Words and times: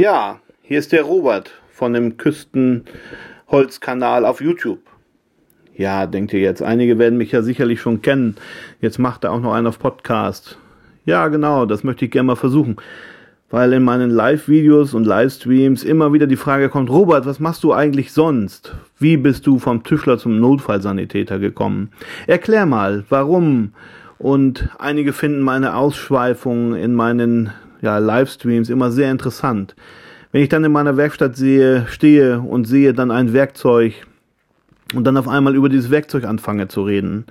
Ja, 0.00 0.40
hier 0.62 0.78
ist 0.78 0.92
der 0.92 1.02
Robert 1.02 1.50
von 1.70 1.92
dem 1.92 2.16
Küstenholzkanal 2.16 4.24
auf 4.24 4.40
YouTube. 4.40 4.80
Ja, 5.76 6.06
denkt 6.06 6.32
ihr 6.32 6.40
jetzt, 6.40 6.62
einige 6.62 6.98
werden 6.98 7.18
mich 7.18 7.32
ja 7.32 7.42
sicherlich 7.42 7.82
schon 7.82 8.00
kennen. 8.00 8.36
Jetzt 8.80 8.98
macht 8.98 9.24
er 9.24 9.32
auch 9.32 9.40
noch 9.40 9.52
einen 9.52 9.66
auf 9.66 9.78
Podcast. 9.78 10.56
Ja, 11.04 11.28
genau, 11.28 11.66
das 11.66 11.84
möchte 11.84 12.06
ich 12.06 12.12
gerne 12.12 12.28
mal 12.28 12.36
versuchen. 12.36 12.76
Weil 13.50 13.74
in 13.74 13.82
meinen 13.82 14.08
Live-Videos 14.08 14.94
und 14.94 15.04
Livestreams 15.04 15.84
immer 15.84 16.14
wieder 16.14 16.26
die 16.26 16.36
Frage 16.36 16.70
kommt, 16.70 16.88
Robert, 16.88 17.26
was 17.26 17.38
machst 17.38 17.62
du 17.62 17.74
eigentlich 17.74 18.14
sonst? 18.14 18.74
Wie 18.98 19.18
bist 19.18 19.46
du 19.46 19.58
vom 19.58 19.82
Tischler 19.82 20.16
zum 20.16 20.40
Notfallsanitäter 20.40 21.38
gekommen? 21.38 21.90
Erklär 22.26 22.64
mal, 22.64 23.04
warum? 23.10 23.74
Und 24.16 24.70
einige 24.78 25.12
finden 25.12 25.42
meine 25.42 25.76
Ausschweifungen 25.76 26.74
in 26.74 26.94
meinen 26.94 27.52
ja, 27.82 27.98
Livestreams 27.98 28.68
immer 28.68 28.90
sehr 28.90 29.10
interessant. 29.10 29.74
Wenn 30.32 30.42
ich 30.42 30.48
dann 30.48 30.64
in 30.64 30.72
meiner 30.72 30.96
Werkstatt 30.96 31.36
sehe, 31.36 31.86
stehe 31.88 32.40
und 32.40 32.66
sehe 32.66 32.94
dann 32.94 33.10
ein 33.10 33.32
Werkzeug, 33.32 34.06
und 34.94 35.04
dann 35.04 35.16
auf 35.16 35.28
einmal 35.28 35.54
über 35.54 35.68
dieses 35.68 35.90
Werkzeug 35.90 36.24
anfange 36.24 36.68
zu 36.68 36.82
reden 36.82 37.24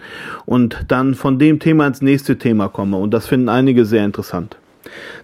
und 0.46 0.86
dann 0.88 1.16
von 1.16 1.40
dem 1.40 1.60
Thema 1.60 1.88
ins 1.88 2.02
nächste 2.02 2.38
Thema 2.38 2.70
komme 2.70 2.98
und 2.98 3.14
das 3.14 3.28
finden 3.28 3.50
einige 3.50 3.86
sehr 3.86 4.06
interessant. 4.06 4.58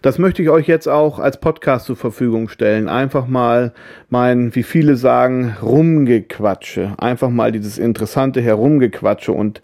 Das 0.01 0.19
möchte 0.19 0.43
ich 0.43 0.49
euch 0.49 0.67
jetzt 0.67 0.87
auch 0.87 1.17
als 1.17 1.39
Podcast 1.39 1.85
zur 1.85 1.95
Verfügung 1.95 2.49
stellen. 2.49 2.87
Einfach 2.89 3.27
mal 3.27 3.73
mein, 4.09 4.53
wie 4.53 4.63
viele 4.63 4.95
sagen, 4.95 5.55
Rumgequatsche. 5.61 6.93
Einfach 6.97 7.29
mal 7.29 7.51
dieses 7.51 7.77
interessante 7.77 8.41
Herumgequatsche 8.41 9.31
und 9.31 9.61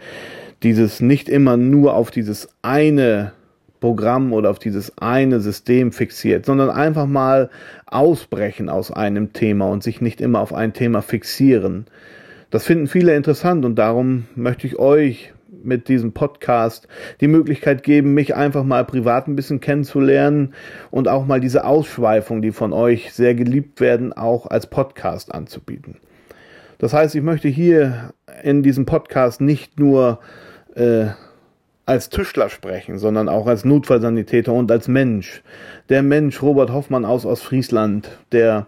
dieses 0.63 1.01
nicht 1.01 1.29
immer 1.29 1.57
nur 1.57 1.93
auf 1.93 2.09
dieses 2.09 2.49
eine 2.61 3.33
Programm 3.81 4.31
oder 4.31 4.49
auf 4.49 4.59
dieses 4.59 4.97
eine 4.99 5.41
System 5.41 5.91
fixiert, 5.91 6.45
sondern 6.45 6.69
einfach 6.69 7.07
mal 7.07 7.49
ausbrechen 7.87 8.69
aus 8.69 8.91
einem 8.91 9.33
Thema 9.33 9.67
und 9.67 9.83
sich 9.83 9.99
nicht 9.99 10.21
immer 10.21 10.39
auf 10.39 10.53
ein 10.53 10.71
Thema 10.71 11.01
fixieren. 11.01 11.87
Das 12.51 12.63
finden 12.63 12.87
viele 12.87 13.15
interessant 13.15 13.65
und 13.65 13.75
darum 13.75 14.27
möchte 14.35 14.67
ich 14.67 14.77
euch 14.77 15.33
mit 15.63 15.89
diesem 15.89 16.13
Podcast 16.13 16.87
die 17.21 17.27
Möglichkeit 17.27 17.83
geben, 17.83 18.13
mich 18.13 18.35
einfach 18.35 18.63
mal 18.63 18.85
privat 18.85 19.27
ein 19.27 19.35
bisschen 19.35 19.59
kennenzulernen 19.59 20.53
und 20.91 21.07
auch 21.07 21.25
mal 21.25 21.39
diese 21.39 21.65
Ausschweifung, 21.65 22.41
die 22.41 22.51
von 22.51 22.73
euch 22.73 23.13
sehr 23.13 23.35
geliebt 23.35 23.81
werden, 23.81 24.13
auch 24.13 24.47
als 24.47 24.67
Podcast 24.67 25.33
anzubieten. 25.33 25.97
Das 26.77 26.93
heißt, 26.93 27.15
ich 27.15 27.21
möchte 27.21 27.47
hier 27.47 28.13
in 28.43 28.63
diesem 28.63 28.85
Podcast 28.85 29.41
nicht 29.41 29.79
nur 29.79 30.19
äh, 30.75 31.07
als 31.91 32.09
Tischler 32.09 32.49
sprechen, 32.49 32.99
sondern 32.99 33.27
auch 33.27 33.47
als 33.47 33.65
Notfallsanitäter 33.65 34.53
und 34.53 34.71
als 34.71 34.87
Mensch. 34.87 35.43
Der 35.89 36.01
Mensch 36.01 36.41
Robert 36.41 36.71
Hoffmann 36.71 37.03
aus 37.03 37.25
Ostfriesland, 37.25 38.17
der 38.31 38.67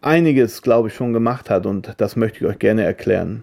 einiges, 0.00 0.62
glaube 0.62 0.88
ich, 0.88 0.94
schon 0.94 1.12
gemacht 1.12 1.50
hat 1.50 1.66
und 1.66 1.92
das 1.98 2.16
möchte 2.16 2.38
ich 2.38 2.46
euch 2.46 2.58
gerne 2.58 2.82
erklären. 2.82 3.42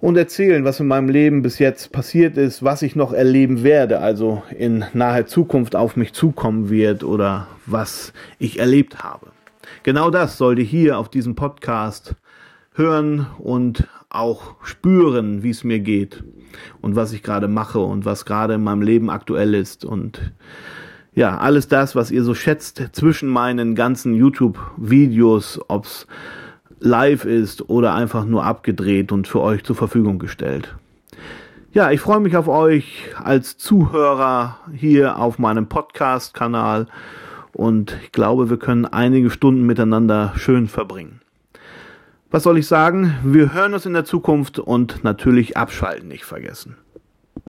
Und 0.00 0.16
erzählen, 0.16 0.64
was 0.64 0.80
in 0.80 0.86
meinem 0.86 1.10
Leben 1.10 1.42
bis 1.42 1.58
jetzt 1.58 1.92
passiert 1.92 2.38
ist, 2.38 2.64
was 2.64 2.80
ich 2.80 2.96
noch 2.96 3.12
erleben 3.12 3.62
werde, 3.62 4.00
also 4.00 4.42
in 4.56 4.82
naher 4.94 5.26
Zukunft 5.26 5.76
auf 5.76 5.94
mich 5.96 6.14
zukommen 6.14 6.70
wird 6.70 7.04
oder 7.04 7.48
was 7.66 8.14
ich 8.38 8.58
erlebt 8.58 9.04
habe. 9.04 9.26
Genau 9.82 10.08
das 10.08 10.38
sollte 10.38 10.62
hier 10.62 10.98
auf 10.98 11.10
diesem 11.10 11.34
Podcast 11.34 12.14
hören 12.80 13.26
und 13.38 13.86
auch 14.08 14.56
spüren, 14.62 15.42
wie 15.42 15.50
es 15.50 15.62
mir 15.62 15.78
geht 15.78 16.24
und 16.80 16.96
was 16.96 17.12
ich 17.12 17.22
gerade 17.22 17.46
mache 17.46 17.78
und 17.78 18.04
was 18.04 18.24
gerade 18.24 18.54
in 18.54 18.64
meinem 18.64 18.82
Leben 18.82 19.10
aktuell 19.10 19.54
ist 19.54 19.84
und 19.84 20.32
ja, 21.14 21.38
alles 21.38 21.68
das, 21.68 21.94
was 21.94 22.10
ihr 22.10 22.22
so 22.22 22.34
schätzt 22.34 22.82
zwischen 22.92 23.28
meinen 23.28 23.74
ganzen 23.74 24.14
YouTube-Videos, 24.14 25.60
ob's 25.68 26.06
live 26.78 27.24
ist 27.24 27.68
oder 27.68 27.94
einfach 27.94 28.24
nur 28.24 28.44
abgedreht 28.44 29.12
und 29.12 29.28
für 29.28 29.40
euch 29.40 29.62
zur 29.64 29.76
Verfügung 29.76 30.18
gestellt. 30.18 30.74
Ja, 31.72 31.90
ich 31.90 32.00
freue 32.00 32.20
mich 32.20 32.36
auf 32.36 32.48
euch 32.48 33.12
als 33.22 33.58
Zuhörer 33.58 34.58
hier 34.74 35.18
auf 35.18 35.38
meinem 35.38 35.68
Podcast-Kanal 35.68 36.86
und 37.52 37.96
ich 38.02 38.12
glaube, 38.12 38.50
wir 38.50 38.56
können 38.56 38.86
einige 38.86 39.30
Stunden 39.30 39.66
miteinander 39.66 40.32
schön 40.36 40.68
verbringen. 40.68 41.20
Was 42.32 42.44
soll 42.44 42.58
ich 42.58 42.68
sagen? 42.68 43.16
Wir 43.24 43.52
hören 43.52 43.74
uns 43.74 43.86
in 43.86 43.92
der 43.92 44.04
Zukunft 44.04 44.60
und 44.60 45.02
natürlich 45.02 45.56
abschalten 45.56 46.06
nicht 46.06 46.24
vergessen. 46.24 46.76